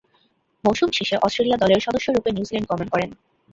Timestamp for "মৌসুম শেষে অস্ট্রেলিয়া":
0.63-1.57